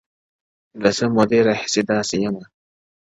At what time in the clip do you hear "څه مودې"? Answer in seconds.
0.97-1.39